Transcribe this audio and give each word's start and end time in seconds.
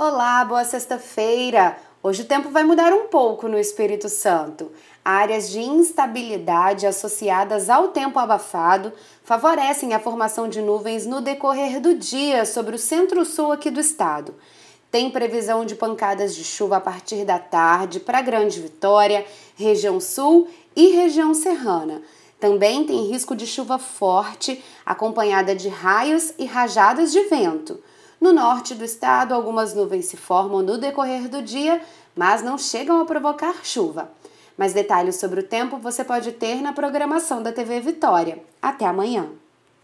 Olá, 0.00 0.44
boa 0.44 0.64
sexta-feira! 0.64 1.76
Hoje 2.00 2.22
o 2.22 2.24
tempo 2.24 2.50
vai 2.50 2.62
mudar 2.62 2.92
um 2.92 3.08
pouco 3.08 3.48
no 3.48 3.58
Espírito 3.58 4.08
Santo. 4.08 4.70
Áreas 5.04 5.50
de 5.50 5.58
instabilidade 5.58 6.86
associadas 6.86 7.68
ao 7.68 7.88
tempo 7.88 8.16
abafado 8.16 8.92
favorecem 9.24 9.92
a 9.92 9.98
formação 9.98 10.48
de 10.48 10.62
nuvens 10.62 11.04
no 11.04 11.20
decorrer 11.20 11.80
do 11.80 11.96
dia 11.96 12.46
sobre 12.46 12.76
o 12.76 12.78
centro-sul 12.78 13.50
aqui 13.50 13.72
do 13.72 13.80
estado. 13.80 14.36
Tem 14.88 15.10
previsão 15.10 15.64
de 15.64 15.74
pancadas 15.74 16.32
de 16.32 16.44
chuva 16.44 16.76
a 16.76 16.80
partir 16.80 17.24
da 17.24 17.40
tarde 17.40 17.98
para 17.98 18.22
Grande 18.22 18.60
Vitória, 18.60 19.26
região 19.56 19.98
sul 19.98 20.46
e 20.76 20.90
região 20.90 21.34
serrana. 21.34 22.02
Também 22.38 22.84
tem 22.84 23.10
risco 23.10 23.34
de 23.34 23.48
chuva 23.48 23.80
forte, 23.80 24.62
acompanhada 24.86 25.56
de 25.56 25.68
raios 25.68 26.32
e 26.38 26.44
rajadas 26.44 27.10
de 27.10 27.20
vento. 27.24 27.82
No 28.20 28.32
norte 28.32 28.74
do 28.74 28.84
estado, 28.84 29.32
algumas 29.32 29.74
nuvens 29.74 30.06
se 30.06 30.16
formam 30.16 30.60
no 30.60 30.76
decorrer 30.76 31.28
do 31.28 31.40
dia, 31.40 31.80
mas 32.16 32.42
não 32.42 32.58
chegam 32.58 33.00
a 33.00 33.04
provocar 33.04 33.64
chuva. 33.64 34.10
Mais 34.56 34.72
detalhes 34.72 35.16
sobre 35.16 35.40
o 35.40 35.44
tempo 35.44 35.78
você 35.78 36.02
pode 36.02 36.32
ter 36.32 36.60
na 36.60 36.72
programação 36.72 37.42
da 37.42 37.52
TV 37.52 37.80
Vitória. 37.80 38.42
Até 38.60 38.86
amanhã! 38.86 39.28